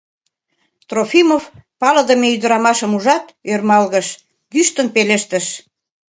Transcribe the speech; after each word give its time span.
Трофимов 0.89 1.43
палыдыме 1.79 2.27
ӱдырамашым 2.35 2.91
ужат, 2.97 3.25
ӧрмалгыш, 3.51 4.07
йӱштын 4.53 4.87
пелештыш: 4.95 5.45